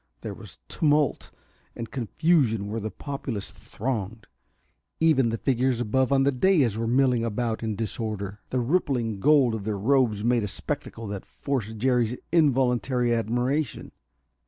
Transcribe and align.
There 0.21 0.33
was 0.33 0.57
tumult 0.67 1.29
and 1.75 1.91
confusion 1.91 2.65
where 2.71 2.79
the 2.79 2.89
populace 2.89 3.51
thronged. 3.51 4.25
Even 4.99 5.29
the 5.29 5.37
figures 5.37 5.79
above 5.79 6.11
on 6.11 6.23
the 6.23 6.31
dais 6.31 6.75
were 6.75 6.87
milling 6.87 7.23
about 7.23 7.61
in 7.61 7.75
disorder; 7.75 8.39
the 8.49 8.59
rippling 8.61 9.19
gold 9.19 9.53
of 9.53 9.63
their 9.63 9.77
robes 9.77 10.23
made 10.23 10.41
a 10.43 10.47
spectacle 10.47 11.05
that 11.09 11.23
forced 11.27 11.77
Jerry's 11.77 12.17
involuntary 12.31 13.13
admiration. 13.13 13.91